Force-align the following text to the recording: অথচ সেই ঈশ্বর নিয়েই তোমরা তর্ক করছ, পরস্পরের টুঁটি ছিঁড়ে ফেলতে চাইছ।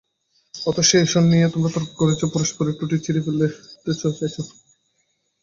অথচ 0.53 0.85
সেই 0.89 1.03
ঈশ্বর 1.03 1.23
নিয়েই 1.23 1.53
তোমরা 1.53 1.69
তর্ক 1.73 1.89
করছ, 1.99 2.21
পরস্পরের 2.33 2.77
টুঁটি 2.79 2.97
ছিঁড়ে 3.03 3.21
ফেলতে 3.25 3.47
চাইছ। 4.01 4.35